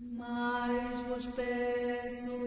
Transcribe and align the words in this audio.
Mais 0.00 0.94
vos 1.08 1.26
peço, 1.26 2.39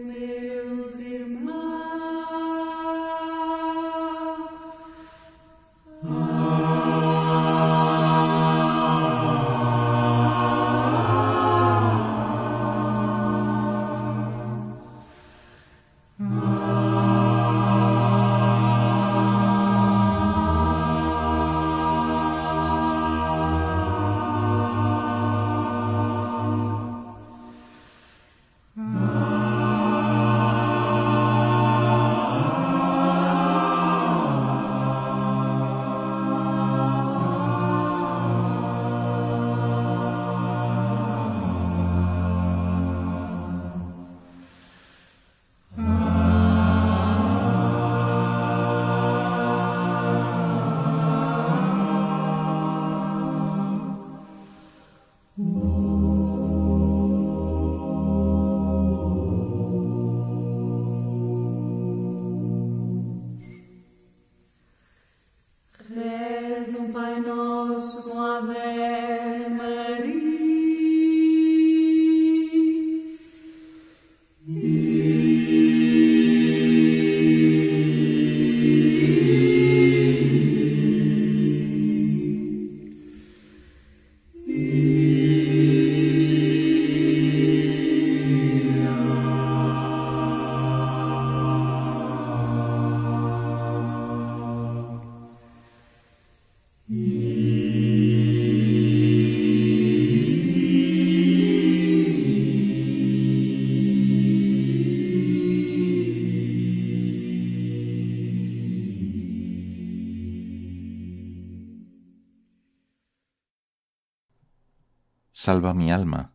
Salva 115.36 115.74
mi 115.74 115.90
alma, 115.90 116.32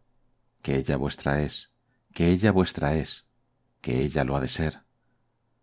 que 0.62 0.76
ella 0.76 0.98
vuestra 0.98 1.42
es, 1.42 1.72
que 2.14 2.32
ella 2.32 2.52
vuestra 2.52 2.96
es, 2.96 3.30
que 3.80 4.02
ella 4.02 4.26
lo 4.26 4.36
ha 4.36 4.42
de 4.42 4.50
ser. 4.50 4.84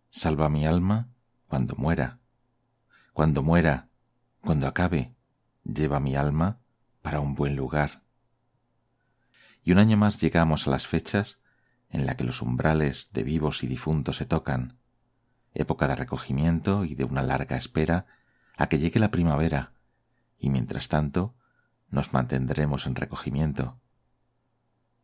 Salva 0.09 0.49
mi 0.49 0.65
alma 0.65 1.09
cuando 1.47 1.75
muera. 1.75 2.19
Cuando 3.13 3.43
muera, 3.43 3.89
cuando 4.41 4.65
acabe, 4.65 5.13
lleva 5.63 5.99
mi 5.99 6.15
alma 6.15 6.61
para 7.03 7.19
un 7.19 7.35
buen 7.35 7.55
lugar. 7.55 8.01
Y 9.61 9.71
un 9.71 9.77
año 9.77 9.97
más 9.97 10.19
llegamos 10.19 10.65
a 10.65 10.71
las 10.71 10.87
fechas 10.87 11.37
en 11.91 12.07
la 12.07 12.17
que 12.17 12.23
los 12.23 12.41
umbrales 12.41 13.11
de 13.13 13.21
vivos 13.21 13.61
y 13.61 13.67
difuntos 13.67 14.17
se 14.17 14.25
tocan, 14.25 14.79
época 15.53 15.87
de 15.87 15.95
recogimiento 15.95 16.85
y 16.85 16.95
de 16.95 17.03
una 17.03 17.21
larga 17.21 17.55
espera 17.55 18.07
a 18.57 18.67
que 18.67 18.79
llegue 18.79 18.99
la 18.99 19.11
primavera, 19.11 19.73
y 20.39 20.49
mientras 20.49 20.87
tanto 20.87 21.36
nos 21.89 22.13
mantendremos 22.13 22.85
en 22.85 22.95
recogimiento. 22.95 23.79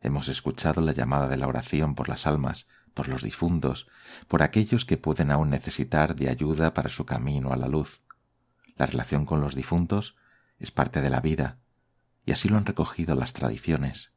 Hemos 0.00 0.28
escuchado 0.28 0.80
la 0.82 0.92
llamada 0.92 1.28
de 1.28 1.36
la 1.36 1.48
oración 1.48 1.94
por 1.94 2.08
las 2.08 2.26
almas, 2.26 2.68
por 2.92 3.08
los 3.08 3.22
difuntos, 3.22 3.88
por 4.28 4.42
aquellos 4.42 4.84
que 4.84 4.96
pueden 4.96 5.30
aún 5.30 5.50
necesitar 5.50 6.14
de 6.14 6.28
ayuda 6.28 6.74
para 6.74 6.88
su 6.88 7.06
camino 7.06 7.52
a 7.52 7.56
la 7.56 7.68
luz. 7.68 8.04
La 8.76 8.86
relación 8.86 9.24
con 9.24 9.40
los 9.40 9.54
difuntos 9.54 10.16
es 10.58 10.70
parte 10.70 11.00
de 11.00 11.10
la 11.10 11.20
vida, 11.20 11.58
y 12.26 12.32
así 12.32 12.48
lo 12.48 12.56
han 12.56 12.66
recogido 12.66 13.14
las 13.14 13.32
tradiciones. 13.32 14.12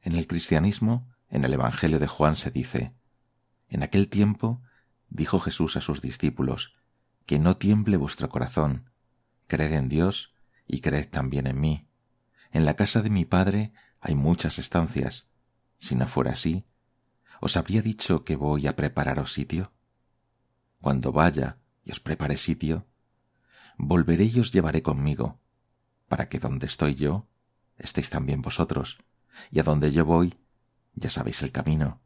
En 0.00 0.14
el 0.14 0.26
cristianismo, 0.26 1.08
en 1.28 1.44
el 1.44 1.52
Evangelio 1.52 1.98
de 1.98 2.06
Juan 2.06 2.36
se 2.36 2.50
dice, 2.50 2.94
En 3.68 3.82
aquel 3.82 4.08
tiempo 4.08 4.62
dijo 5.08 5.40
Jesús 5.40 5.76
a 5.76 5.80
sus 5.80 6.00
discípulos, 6.00 6.76
que 7.26 7.38
no 7.38 7.56
tiemble 7.56 7.96
vuestro 7.96 8.28
corazón, 8.28 8.90
creed 9.48 9.72
en 9.72 9.88
Dios 9.88 10.35
y 10.66 10.80
creed 10.80 11.08
también 11.08 11.46
en 11.46 11.60
mí. 11.60 11.88
En 12.50 12.64
la 12.64 12.74
casa 12.74 13.02
de 13.02 13.10
mi 13.10 13.24
Padre 13.24 13.72
hay 14.00 14.14
muchas 14.14 14.58
estancias. 14.58 15.28
Si 15.78 15.94
no 15.94 16.06
fuera 16.06 16.32
así, 16.32 16.66
¿os 17.40 17.56
habría 17.56 17.82
dicho 17.82 18.24
que 18.24 18.36
voy 18.36 18.66
a 18.66 18.76
prepararos 18.76 19.32
sitio? 19.32 19.72
Cuando 20.80 21.12
vaya 21.12 21.58
y 21.84 21.90
os 21.90 22.00
prepare 22.00 22.36
sitio, 22.36 22.86
volveré 23.78 24.24
y 24.24 24.40
os 24.40 24.52
llevaré 24.52 24.82
conmigo, 24.82 25.40
para 26.08 26.26
que 26.28 26.38
donde 26.38 26.66
estoy 26.66 26.94
yo, 26.94 27.28
estéis 27.76 28.10
también 28.10 28.42
vosotros, 28.42 28.98
y 29.50 29.60
a 29.60 29.62
donde 29.62 29.92
yo 29.92 30.04
voy, 30.04 30.34
ya 30.94 31.10
sabéis 31.10 31.42
el 31.42 31.52
camino. 31.52 32.00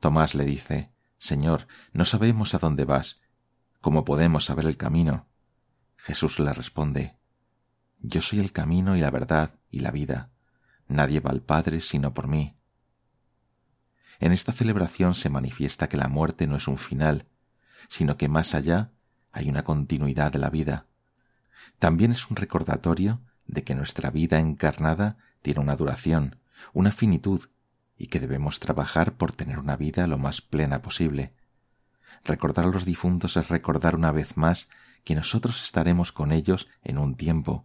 Tomás 0.00 0.34
le 0.34 0.44
dice, 0.44 0.90
Señor, 1.18 1.66
no 1.92 2.04
sabemos 2.04 2.54
a 2.54 2.58
dónde 2.58 2.84
vas, 2.84 3.20
¿cómo 3.80 4.04
podemos 4.04 4.44
saber 4.44 4.66
el 4.66 4.76
camino? 4.76 5.26
Jesús 5.96 6.38
le 6.38 6.52
responde, 6.52 7.16
Yo 8.00 8.20
soy 8.20 8.40
el 8.40 8.52
camino 8.52 8.96
y 8.96 9.00
la 9.00 9.10
verdad 9.10 9.58
y 9.70 9.80
la 9.80 9.90
vida. 9.90 10.30
Nadie 10.88 11.20
va 11.20 11.30
al 11.30 11.42
Padre 11.42 11.80
sino 11.80 12.14
por 12.14 12.28
mí. 12.28 12.56
En 14.18 14.32
esta 14.32 14.52
celebración 14.52 15.14
se 15.14 15.28
manifiesta 15.28 15.88
que 15.88 15.96
la 15.96 16.08
muerte 16.08 16.46
no 16.46 16.56
es 16.56 16.68
un 16.68 16.78
final, 16.78 17.26
sino 17.88 18.16
que 18.16 18.28
más 18.28 18.54
allá 18.54 18.90
hay 19.32 19.48
una 19.48 19.64
continuidad 19.64 20.32
de 20.32 20.38
la 20.38 20.50
vida. 20.50 20.86
También 21.78 22.12
es 22.12 22.30
un 22.30 22.36
recordatorio 22.36 23.20
de 23.46 23.62
que 23.62 23.74
nuestra 23.74 24.10
vida 24.10 24.38
encarnada 24.38 25.18
tiene 25.42 25.60
una 25.60 25.76
duración, 25.76 26.38
una 26.72 26.92
finitud, 26.92 27.48
y 27.98 28.08
que 28.08 28.20
debemos 28.20 28.60
trabajar 28.60 29.14
por 29.14 29.32
tener 29.32 29.58
una 29.58 29.76
vida 29.76 30.06
lo 30.06 30.18
más 30.18 30.40
plena 30.40 30.82
posible. 30.82 31.32
Recordar 32.24 32.66
a 32.66 32.68
los 32.68 32.84
difuntos 32.84 33.36
es 33.36 33.48
recordar 33.48 33.94
una 33.94 34.12
vez 34.12 34.36
más 34.36 34.68
que 35.04 35.14
nosotros 35.14 35.62
estaremos 35.62 36.12
con 36.12 36.32
ellos 36.32 36.68
en 36.82 36.98
un 36.98 37.14
tiempo, 37.14 37.64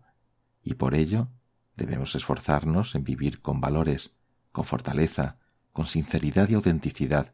y 0.63 0.75
por 0.75 0.95
ello 0.95 1.29
debemos 1.75 2.15
esforzarnos 2.15 2.95
en 2.95 3.03
vivir 3.03 3.41
con 3.41 3.61
valores, 3.61 4.13
con 4.51 4.63
fortaleza, 4.65 5.37
con 5.71 5.85
sinceridad 5.85 6.49
y 6.49 6.55
autenticidad, 6.55 7.33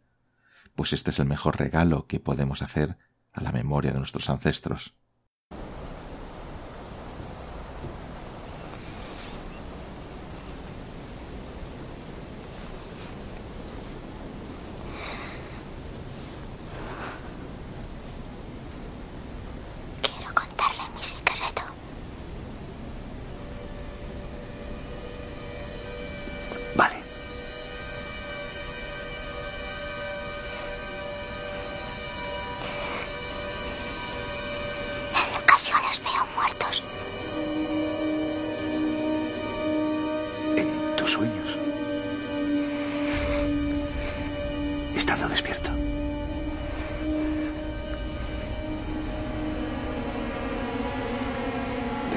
pues 0.75 0.93
este 0.93 1.09
es 1.09 1.19
el 1.19 1.25
mejor 1.25 1.57
regalo 1.57 2.05
que 2.05 2.19
podemos 2.19 2.61
hacer 2.61 2.97
a 3.33 3.41
la 3.41 3.51
memoria 3.51 3.91
de 3.91 3.99
nuestros 3.99 4.29
ancestros. 4.29 4.95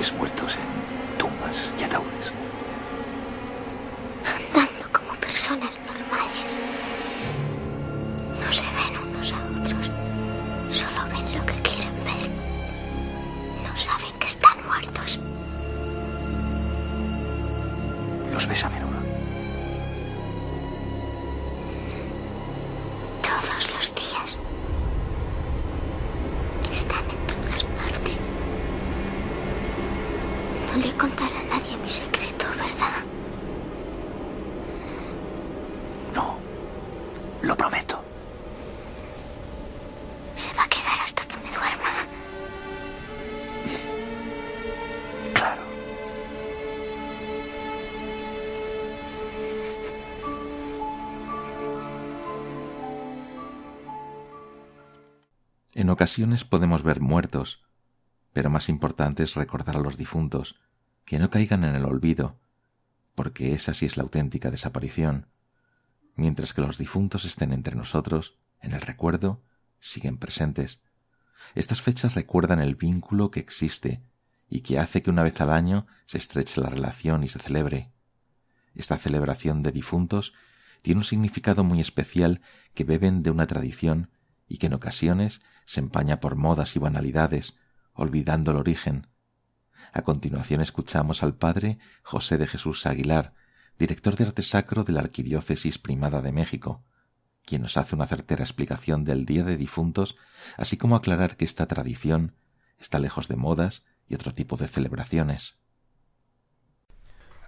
muertos 0.09 0.57
en 0.57 1.19
tumbas 1.19 1.71
y 1.79 1.83
ataúdes. 1.85 2.33
Andando 4.25 4.85
como 4.93 5.13
personas 5.21 5.79
normales. 5.87 6.57
No 8.41 8.51
se 8.51 8.65
ven 8.77 8.95
unos 9.09 9.33
a 9.33 9.37
otros, 9.61 9.91
solo 10.73 11.05
ven 11.13 11.37
lo 11.39 11.45
que 11.45 11.61
quieren. 11.61 11.90
No 30.71 30.77
le 30.77 30.97
contaré 30.97 31.37
a 31.37 31.43
nadie 31.45 31.77
mi 31.79 31.89
secreto, 31.89 32.47
¿verdad? 32.57 33.03
No. 36.15 36.39
Lo 37.43 37.57
prometo. 37.57 38.01
Se 40.37 40.53
va 40.55 40.63
a 40.65 40.69
quedar 40.69 41.01
hasta 41.05 41.23
que 41.27 41.37
me 41.37 41.51
duerma. 41.51 41.93
Claro. 45.35 45.63
En 55.75 55.91
ocasiones 55.91 56.45
podemos 56.45 56.83
ver 56.83 57.01
muertos, 57.01 57.61
pero 58.33 58.51
más 58.51 58.69
importante 58.69 59.23
es 59.23 59.35
recordar 59.35 59.77
a 59.77 59.81
los 59.81 59.97
difuntos, 59.97 60.61
que 61.05 61.19
no 61.19 61.31
caigan 61.31 61.65
en 61.65 61.75
el 61.75 61.85
olvido, 61.85 62.39
porque 63.15 63.55
esa 63.55 63.75
sí 63.75 63.87
es 63.87 63.97
la 63.97 64.03
auténtica 64.03 64.51
desaparición. 64.51 65.27
Mientras 66.15 66.55
que 66.55 66.63
los 66.63 66.79
difuntos 66.79 67.25
estén 67.25 67.53
entre 67.53 67.77
nosotros, 67.77 68.39
en 68.61 68.73
el 68.73 68.81
recuerdo, 68.81 69.43
siguen 69.79 70.19
presentes. 70.19 70.81
Estas 71.55 71.83
fechas 71.83 72.15
recuerdan 72.15 72.61
el 72.61 72.77
vínculo 72.77 73.31
que 73.31 73.41
existe 73.41 74.03
y 74.49 74.61
que 74.61 74.79
hace 74.79 75.03
que 75.03 75.11
una 75.11 75.23
vez 75.23 75.41
al 75.41 75.51
año 75.51 75.87
se 76.07 76.19
estreche 76.19 76.61
la 76.61 76.69
relación 76.69 77.23
y 77.25 77.29
se 77.29 77.39
celebre. 77.39 77.93
Esta 78.75 78.99
celebración 78.99 79.63
de 79.63 79.73
difuntos 79.73 80.35
tiene 80.83 80.99
un 80.99 81.05
significado 81.05 81.65
muy 81.65 81.81
especial 81.81 82.41
que 82.75 82.85
beben 82.85 83.23
de 83.23 83.31
una 83.31 83.47
tradición 83.47 84.11
y 84.49 84.59
que 84.59 84.67
en 84.67 84.75
ocasiones 84.75 85.41
se 85.65 85.81
empaña 85.81 86.21
por 86.21 86.37
modas 86.37 86.75
y 86.77 86.79
banalidades, 86.79 87.57
olvidando 88.01 88.51
el 88.51 88.57
origen. 88.57 89.07
A 89.93 90.03
continuación 90.03 90.61
escuchamos 90.61 91.23
al 91.23 91.35
padre 91.35 91.79
José 92.03 92.39
de 92.39 92.47
Jesús 92.47 92.87
Aguilar, 92.87 93.35
director 93.79 94.17
de 94.17 94.25
arte 94.25 94.43
sacro 94.43 94.85
de 94.85 94.93
la 94.93 95.01
Arquidiócesis 95.01 95.79
Primada 95.79 96.23
de 96.23 96.33
México, 96.33 96.83
quien 97.45 97.63
nos 97.63 97.77
hace 97.77 97.95
una 97.95 98.07
certera 98.07 98.43
explicación 98.43 99.05
del 99.05 99.27
Día 99.27 99.45
de 99.45 99.57
Difuntos, 99.57 100.17
así 100.57 100.77
como 100.77 100.97
aclarar 100.97 101.37
que 101.37 101.45
esta 101.45 101.67
tradición 101.67 102.35
está 102.79 102.99
lejos 102.99 103.29
de 103.29 103.37
modas 103.37 103.85
y 104.09 104.15
otro 104.15 104.33
tipo 104.33 104.57
de 104.57 104.67
celebraciones. 104.67 105.59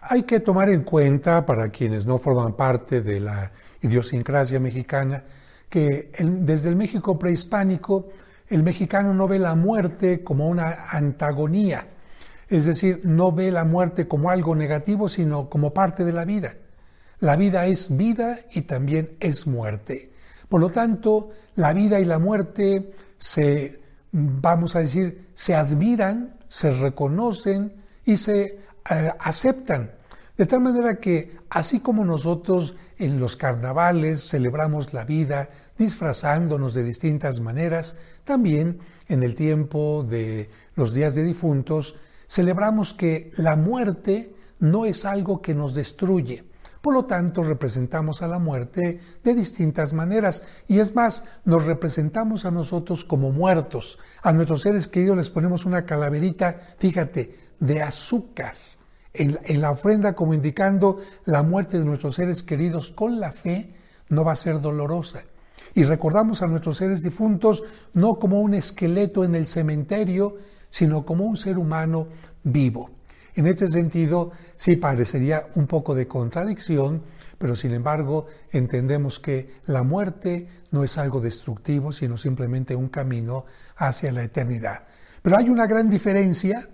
Hay 0.02 0.24
que 0.24 0.40
tomar 0.40 0.68
en 0.68 0.82
cuenta, 0.82 1.46
para 1.46 1.70
quienes 1.70 2.04
no 2.06 2.18
forman 2.18 2.56
parte 2.56 3.02
de 3.02 3.20
la 3.20 3.52
idiosincrasia 3.80 4.58
mexicana, 4.58 5.24
que 5.70 6.12
desde 6.18 6.68
el 6.68 6.76
México 6.76 7.18
prehispánico 7.18 8.10
el 8.52 8.62
mexicano 8.62 9.14
no 9.14 9.26
ve 9.26 9.38
la 9.38 9.54
muerte 9.54 10.22
como 10.22 10.46
una 10.46 10.84
antagonía, 10.90 11.86
es 12.50 12.66
decir, 12.66 13.00
no 13.02 13.32
ve 13.32 13.50
la 13.50 13.64
muerte 13.64 14.06
como 14.06 14.28
algo 14.28 14.54
negativo, 14.54 15.08
sino 15.08 15.48
como 15.48 15.72
parte 15.72 16.04
de 16.04 16.12
la 16.12 16.26
vida. 16.26 16.56
La 17.20 17.36
vida 17.36 17.64
es 17.64 17.96
vida 17.96 18.36
y 18.52 18.62
también 18.62 19.16
es 19.20 19.46
muerte. 19.46 20.12
Por 20.50 20.60
lo 20.60 20.70
tanto, 20.70 21.30
la 21.54 21.72
vida 21.72 21.98
y 21.98 22.04
la 22.04 22.18
muerte 22.18 22.92
se, 23.16 23.80
vamos 24.12 24.76
a 24.76 24.80
decir, 24.80 25.28
se 25.32 25.54
admiran, 25.54 26.36
se 26.46 26.72
reconocen 26.72 27.72
y 28.04 28.18
se 28.18 28.58
eh, 28.90 29.12
aceptan. 29.18 29.92
De 30.36 30.44
tal 30.44 30.60
manera 30.60 30.96
que, 30.96 31.38
así 31.48 31.80
como 31.80 32.04
nosotros 32.04 32.76
en 32.98 33.18
los 33.18 33.36
carnavales 33.36 34.28
celebramos 34.28 34.92
la 34.92 35.04
vida 35.04 35.48
disfrazándonos 35.78 36.74
de 36.74 36.84
distintas 36.84 37.40
maneras, 37.40 37.96
también 38.24 38.78
en 39.08 39.22
el 39.22 39.34
tiempo 39.34 40.06
de 40.08 40.50
los 40.74 40.94
días 40.94 41.14
de 41.14 41.22
difuntos 41.22 41.94
celebramos 42.26 42.94
que 42.94 43.30
la 43.36 43.56
muerte 43.56 44.34
no 44.58 44.86
es 44.86 45.04
algo 45.04 45.42
que 45.42 45.54
nos 45.54 45.74
destruye. 45.74 46.44
Por 46.80 46.94
lo 46.94 47.04
tanto, 47.04 47.42
representamos 47.42 48.22
a 48.22 48.26
la 48.26 48.40
muerte 48.40 49.00
de 49.22 49.34
distintas 49.34 49.92
maneras. 49.92 50.42
Y 50.66 50.80
es 50.80 50.94
más, 50.94 51.24
nos 51.44 51.64
representamos 51.64 52.44
a 52.44 52.50
nosotros 52.50 53.04
como 53.04 53.30
muertos. 53.30 53.98
A 54.22 54.32
nuestros 54.32 54.62
seres 54.62 54.88
queridos 54.88 55.16
les 55.16 55.30
ponemos 55.30 55.64
una 55.64 55.84
calaverita, 55.84 56.58
fíjate, 56.78 57.36
de 57.60 57.82
azúcar 57.82 58.54
en, 59.12 59.38
en 59.44 59.60
la 59.60 59.70
ofrenda 59.70 60.14
como 60.14 60.34
indicando 60.34 60.98
la 61.24 61.42
muerte 61.44 61.78
de 61.78 61.84
nuestros 61.84 62.16
seres 62.16 62.42
queridos 62.42 62.90
con 62.90 63.20
la 63.20 63.30
fe 63.30 63.74
no 64.08 64.24
va 64.24 64.32
a 64.32 64.36
ser 64.36 64.60
dolorosa. 64.60 65.22
Y 65.74 65.84
recordamos 65.84 66.42
a 66.42 66.46
nuestros 66.46 66.76
seres 66.76 67.02
difuntos 67.02 67.62
no 67.94 68.18
como 68.18 68.40
un 68.40 68.54
esqueleto 68.54 69.24
en 69.24 69.34
el 69.34 69.46
cementerio, 69.46 70.36
sino 70.68 71.04
como 71.04 71.24
un 71.24 71.36
ser 71.36 71.58
humano 71.58 72.08
vivo. 72.42 72.90
En 73.34 73.46
este 73.46 73.66
sentido, 73.68 74.32
sí 74.56 74.76
parecería 74.76 75.46
un 75.54 75.66
poco 75.66 75.94
de 75.94 76.06
contradicción, 76.06 77.02
pero 77.38 77.56
sin 77.56 77.72
embargo 77.72 78.26
entendemos 78.50 79.18
que 79.18 79.60
la 79.66 79.82
muerte 79.82 80.46
no 80.70 80.84
es 80.84 80.98
algo 80.98 81.20
destructivo, 81.20 81.92
sino 81.92 82.18
simplemente 82.18 82.76
un 82.76 82.88
camino 82.88 83.46
hacia 83.76 84.12
la 84.12 84.22
eternidad. 84.22 84.82
Pero 85.22 85.36
hay 85.38 85.48
una 85.48 85.66
gran 85.66 85.88
diferencia 85.88 86.68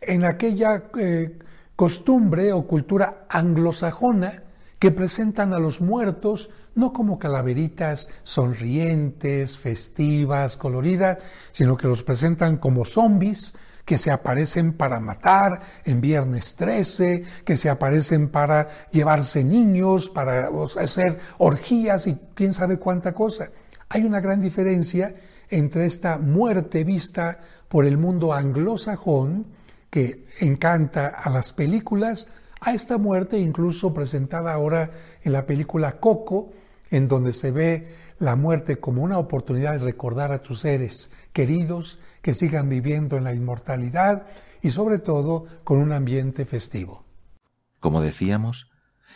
en 0.00 0.24
aquella 0.24 0.84
eh, 0.98 1.38
costumbre 1.76 2.52
o 2.52 2.66
cultura 2.66 3.26
anglosajona 3.28 4.42
que 4.80 4.90
presentan 4.90 5.54
a 5.54 5.58
los 5.60 5.80
muertos 5.80 6.50
no 6.74 6.92
como 6.92 7.18
calaveritas 7.18 8.08
sonrientes, 8.24 9.58
festivas, 9.58 10.56
coloridas, 10.56 11.18
sino 11.52 11.76
que 11.76 11.86
los 11.86 12.02
presentan 12.02 12.56
como 12.56 12.84
zombies 12.84 13.54
que 13.84 13.98
se 13.98 14.10
aparecen 14.10 14.72
para 14.72 14.98
matar 14.98 15.60
en 15.84 16.00
viernes 16.00 16.54
13, 16.54 17.24
que 17.44 17.56
se 17.56 17.68
aparecen 17.68 18.28
para 18.30 18.68
llevarse 18.90 19.44
niños, 19.44 20.08
para 20.08 20.48
hacer 20.80 21.18
orgías 21.38 22.06
y 22.06 22.18
quién 22.34 22.54
sabe 22.54 22.78
cuánta 22.78 23.12
cosa. 23.12 23.50
Hay 23.90 24.04
una 24.04 24.20
gran 24.20 24.40
diferencia 24.40 25.14
entre 25.50 25.84
esta 25.84 26.16
muerte 26.16 26.84
vista 26.84 27.38
por 27.68 27.84
el 27.84 27.98
mundo 27.98 28.32
anglosajón, 28.32 29.46
que 29.90 30.24
encanta 30.38 31.08
a 31.08 31.28
las 31.28 31.52
películas, 31.52 32.28
a 32.60 32.72
esta 32.72 32.98
muerte 32.98 33.38
incluso 33.38 33.92
presentada 33.94 34.52
ahora 34.52 34.90
en 35.22 35.32
la 35.32 35.46
película 35.46 35.98
Coco, 35.98 36.52
en 36.90 37.08
donde 37.08 37.32
se 37.32 37.50
ve 37.50 37.88
la 38.18 38.36
muerte 38.36 38.78
como 38.78 39.02
una 39.02 39.18
oportunidad 39.18 39.72
de 39.72 39.78
recordar 39.78 40.32
a 40.32 40.42
tus 40.42 40.60
seres 40.60 41.10
queridos 41.32 41.98
que 42.20 42.34
sigan 42.34 42.68
viviendo 42.68 43.16
en 43.16 43.24
la 43.24 43.34
inmortalidad 43.34 44.26
y 44.60 44.70
sobre 44.70 44.98
todo 44.98 45.46
con 45.64 45.78
un 45.78 45.92
ambiente 45.92 46.44
festivo. 46.44 47.04
Como 47.78 48.02
decíamos, 48.02 48.70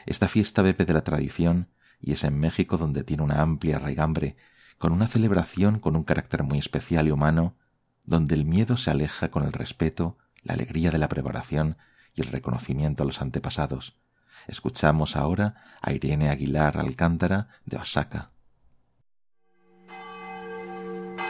esta 0.07 0.29
fiesta 0.29 0.63
bebe 0.63 0.87
de 0.87 0.95
la 0.95 1.05
tradición 1.05 1.69
y 2.01 2.13
es 2.13 2.25
en 2.25 2.39
México 2.39 2.79
donde 2.79 3.05
tiene 3.05 3.23
una 3.23 3.43
amplia 3.43 3.79
raigambre, 3.79 4.37
con 4.79 4.93
una 4.93 5.07
celebración 5.07 5.81
con 5.81 5.97
un 5.97 6.05
carácter 6.05 6.43
muy 6.43 6.59
especial 6.59 7.09
y 7.09 7.11
humano, 7.11 7.57
donde 8.05 8.35
el 8.35 8.45
miedo 8.45 8.77
se 8.77 8.91
aleja 8.91 9.31
con 9.31 9.45
el 9.45 9.53
respeto, 9.53 10.19
la 10.43 10.55
alegría 10.55 10.91
de 10.91 10.99
la 10.99 11.09
preparación 11.09 11.77
y 12.15 12.23
el 12.23 12.29
reconocimiento 12.29 13.03
a 13.03 13.07
los 13.07 13.21
antepasados. 13.21 13.97
Escuchamos 14.47 15.17
ahora 15.17 15.55
a 15.81 15.93
Irene 15.93 16.29
Aguilar 16.29 16.79
Alcántara 16.79 17.49
de 17.65 17.77
Oaxaca. 17.77 18.31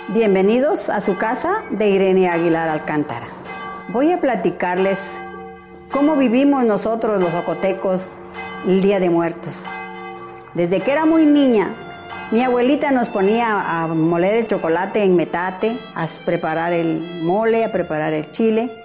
Bienvenidos 0.09 0.91
a 0.91 1.01
su 1.01 1.17
casa 1.17 1.65
de 1.71 1.89
Irene 1.89 2.29
Aguilar 2.29 2.69
Alcántara. 2.69 3.27
Voy 3.93 4.13
a 4.13 4.21
platicarles 4.21 5.19
cómo 5.91 6.17
vivimos 6.17 6.65
nosotros 6.65 7.21
los 7.21 7.35
ocotecos 7.35 8.11
el 8.67 8.83
Día 8.83 9.01
de 9.01 9.11
Muertos. 9.11 9.65
Desde 10.55 10.81
que 10.81 10.93
era 10.93 11.07
muy 11.07 11.27
niña, 11.27 11.71
mi 12.31 12.43
abuelita 12.43 12.91
nos 12.91 13.09
ponía 13.09 13.83
a 13.83 13.87
moler 13.89 14.37
el 14.37 14.47
chocolate 14.47 15.03
en 15.03 15.17
metate, 15.17 15.79
a 15.95 16.07
preparar 16.25 16.73
el 16.73 17.23
mole, 17.23 17.65
a 17.65 17.73
preparar 17.73 18.13
el 18.13 18.31
chile 18.31 18.84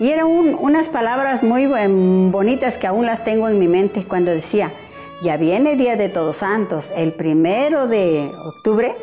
y 0.00 0.10
eran 0.10 0.26
unas 0.26 0.88
palabras 0.88 1.42
muy 1.42 1.66
bonitas 1.66 2.78
que 2.78 2.86
aún 2.86 3.04
las 3.04 3.22
tengo 3.22 3.50
en 3.50 3.58
mi 3.58 3.68
mente 3.68 4.06
cuando 4.06 4.30
decía, 4.30 4.72
ya 5.22 5.36
viene 5.36 5.76
Día 5.76 5.96
de 5.96 6.08
Todos 6.08 6.38
Santos, 6.38 6.90
el 6.96 7.12
primero 7.12 7.86
de 7.86 8.32
octubre 8.46 8.96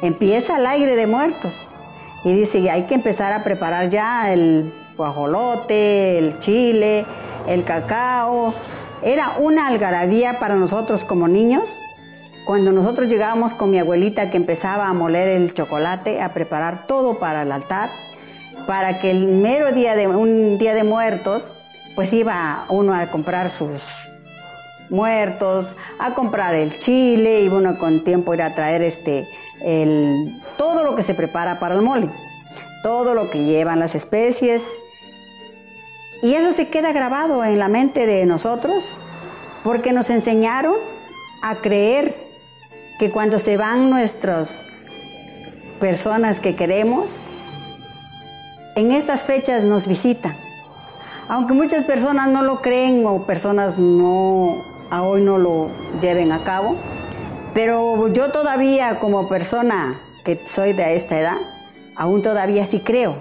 empieza 0.00 0.58
el 0.58 0.66
aire 0.66 0.94
de 0.94 1.08
muertos. 1.08 1.66
Y 2.24 2.32
dice, 2.32 2.70
hay 2.70 2.84
que 2.84 2.94
empezar 2.94 3.32
a 3.32 3.42
preparar 3.42 3.88
ya 3.88 4.32
el 4.32 4.72
guajolote, 4.96 6.18
el 6.18 6.38
chile, 6.38 7.04
el 7.48 7.64
cacao, 7.64 8.54
Era 9.02 9.36
una 9.40 9.66
algarabía 9.66 10.38
para 10.38 10.54
nosotros 10.54 11.04
como 11.04 11.26
niños. 11.26 11.68
Cuando 12.46 12.70
nosotros 12.70 13.08
llegábamos 13.08 13.54
con 13.54 13.70
mi 13.70 13.78
abuelita 13.80 14.30
que 14.30 14.36
empezaba 14.36 14.86
a 14.86 14.92
moler 14.92 15.26
el 15.28 15.52
chocolate, 15.52 16.22
a 16.22 16.32
preparar 16.32 16.86
todo 16.86 17.18
para 17.18 17.42
el 17.42 17.50
altar, 17.50 17.90
para 18.66 18.98
que 18.98 19.10
el 19.10 19.26
mero 19.28 19.72
día 19.72 19.96
de 19.96 20.06
un 20.06 20.58
día 20.58 20.74
de 20.74 20.84
muertos, 20.84 21.54
pues 21.94 22.12
iba 22.12 22.66
uno 22.68 22.94
a 22.94 23.10
comprar 23.10 23.50
sus 23.50 23.82
muertos, 24.90 25.76
a 25.98 26.14
comprar 26.14 26.54
el 26.54 26.78
chile 26.78 27.42
y 27.42 27.48
uno 27.48 27.78
con 27.78 28.04
tiempo 28.04 28.34
ir 28.34 28.42
a 28.42 28.54
traer 28.54 28.82
este 28.82 29.28
el, 29.62 30.40
todo 30.56 30.84
lo 30.84 30.94
que 30.94 31.02
se 31.02 31.14
prepara 31.14 31.58
para 31.58 31.74
el 31.74 31.82
mole, 31.82 32.08
todo 32.82 33.14
lo 33.14 33.30
que 33.30 33.44
llevan 33.44 33.78
las 33.78 33.94
especies. 33.94 34.66
Y 36.22 36.34
eso 36.34 36.52
se 36.52 36.68
queda 36.68 36.92
grabado 36.92 37.44
en 37.44 37.58
la 37.58 37.68
mente 37.68 38.06
de 38.06 38.24
nosotros 38.26 38.96
porque 39.62 39.92
nos 39.92 40.10
enseñaron 40.10 40.74
a 41.42 41.56
creer 41.56 42.14
que 42.98 43.10
cuando 43.10 43.38
se 43.38 43.56
van 43.56 43.90
nuestras 43.90 44.62
personas 45.80 46.40
que 46.40 46.54
queremos, 46.54 47.18
en 48.76 48.92
estas 48.92 49.24
fechas 49.24 49.64
nos 49.64 49.86
visitan. 49.86 50.36
Aunque 51.28 51.54
muchas 51.54 51.84
personas 51.84 52.28
no 52.28 52.42
lo 52.42 52.60
creen 52.60 53.06
o 53.06 53.24
personas 53.26 53.78
no 53.78 54.62
a 54.90 55.02
hoy 55.02 55.22
no 55.22 55.38
lo 55.38 55.70
lleven 56.00 56.32
a 56.32 56.44
cabo, 56.44 56.76
pero 57.54 58.08
yo 58.08 58.30
todavía 58.30 58.98
como 58.98 59.28
persona 59.28 60.00
que 60.24 60.40
soy 60.44 60.72
de 60.72 60.96
esta 60.96 61.18
edad, 61.18 61.38
aún 61.96 62.22
todavía 62.22 62.66
sí 62.66 62.80
creo 62.80 63.16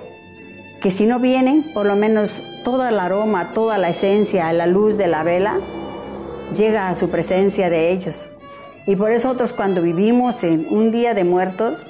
que 0.81 0.91
si 0.91 1.05
no 1.05 1.19
vienen, 1.19 1.63
por 1.73 1.85
lo 1.85 1.95
menos 1.95 2.43
todo 2.63 2.85
el 2.87 2.99
aroma, 2.99 3.53
toda 3.53 3.77
la 3.77 3.89
esencia, 3.89 4.51
la 4.51 4.67
luz 4.67 4.97
de 4.97 5.07
la 5.07 5.23
vela, 5.23 5.59
llega 6.51 6.89
a 6.89 6.95
su 6.95 7.09
presencia 7.09 7.69
de 7.69 7.91
ellos. 7.91 8.29
Y 8.85 8.97
por 8.97 9.11
eso 9.11 9.29
nosotros 9.29 9.53
cuando 9.53 9.81
vivimos 9.81 10.43
en 10.43 10.67
un 10.69 10.91
día 10.91 11.13
de 11.13 11.23
muertos, 11.23 11.87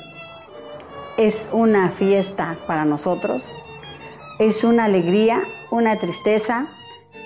es 1.17 1.49
una 1.51 1.89
fiesta 1.89 2.57
para 2.67 2.85
nosotros, 2.85 3.53
es 4.39 4.63
una 4.63 4.85
alegría, 4.85 5.43
una 5.71 5.95
tristeza, 5.97 6.67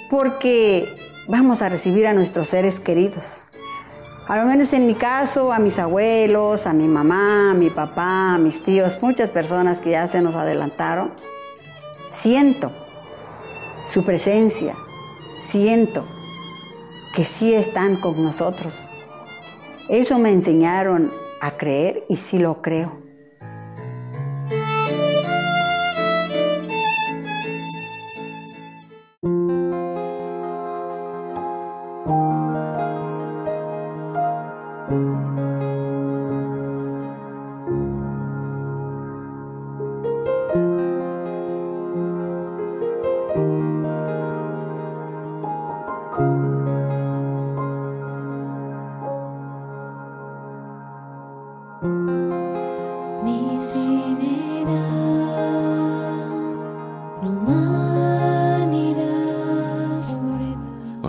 porque 0.10 0.88
vamos 1.28 1.62
a 1.62 1.70
recibir 1.70 2.08
a 2.08 2.14
nuestros 2.14 2.50
seres 2.50 2.80
queridos. 2.80 3.42
A 4.28 4.38
lo 4.38 4.46
menos 4.46 4.74
en 4.74 4.86
mi 4.86 4.96
caso, 4.96 5.54
a 5.54 5.60
mis 5.60 5.80
abuelos, 5.80 6.68
a 6.68 6.74
mi 6.74 6.88
mamá, 6.88 7.52
a 7.52 7.54
mi 7.54 7.70
papá, 7.70 8.36
a 8.36 8.38
mis 8.38 8.62
tíos, 8.62 8.98
muchas 9.02 9.30
personas 9.30 9.80
que 9.80 9.92
ya 9.92 10.06
se 10.08 10.22
nos 10.22 10.36
adelantaron, 10.36 11.14
siento 12.10 12.74
su 13.86 14.04
presencia, 14.04 14.76
siento 15.40 16.06
que 17.16 17.24
sí 17.24 17.54
están 17.54 17.96
con 17.96 18.22
nosotros. 18.22 18.86
Eso 19.88 20.20
me 20.20 20.32
enseñaron 20.32 21.10
a 21.40 21.52
creer 21.52 22.04
y 22.10 22.18
sí 22.18 22.38
lo 22.38 22.62
creo. 22.62 23.07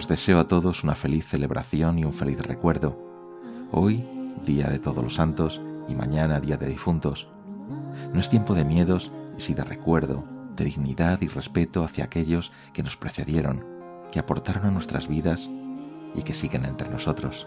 Deseo 0.09 0.41
a 0.41 0.47
todos 0.47 0.83
una 0.83 0.95
feliz 0.95 1.27
celebración 1.27 1.99
y 1.99 2.05
un 2.05 2.13
feliz 2.13 2.41
recuerdo. 2.43 3.08
Hoy, 3.71 4.03
Día 4.47 4.69
de 4.69 4.79
Todos 4.79 5.05
los 5.05 5.15
Santos, 5.17 5.61
y 5.89 5.95
mañana, 5.95 6.41
Día 6.41 6.57
de 6.57 6.67
Difuntos. 6.67 7.29
No 8.15 8.21
es 8.21 8.31
tiempo 8.31 8.55
de 8.55 8.65
miedos, 8.65 9.13
sí 9.37 9.53
de 9.53 9.63
recuerdo, 9.63 10.25
de 10.57 10.65
dignidad 10.65 11.21
y 11.21 11.29
respeto 11.29 11.85
hacia 11.85 12.05
aquellos 12.05 12.51
que 12.73 12.83
nos 12.83 12.97
precedieron, 12.97 13.67
que 14.11 14.21
aportaron 14.21 14.65
a 14.65 14.71
nuestras 14.71 15.07
vidas 15.07 15.51
y 16.15 16.23
que 16.23 16.33
siguen 16.33 16.65
entre 16.65 16.89
nosotros. 16.89 17.47